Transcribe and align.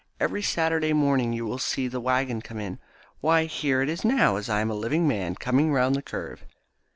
Every 0.19 0.41
Saturday 0.41 0.93
morning 0.93 1.31
you 1.31 1.45
will 1.45 1.59
see 1.59 1.87
the 1.87 2.01
waggon 2.01 2.41
come 2.41 2.59
in. 2.59 2.79
Why, 3.19 3.43
here 3.45 3.83
it 3.83 3.87
is 3.89 4.03
now, 4.03 4.35
as 4.37 4.49
I 4.49 4.59
am 4.61 4.71
a 4.71 4.73
living 4.73 5.07
man, 5.07 5.35
coming 5.35 5.71
round 5.71 5.93
the 5.93 6.01
curve." 6.01 6.43